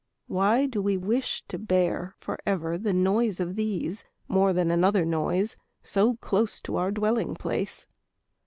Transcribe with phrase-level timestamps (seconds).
[0.25, 5.57] Why do we wish to bear Forever the noise of these More than another noise
[5.83, 7.85] So close to our dwelling place?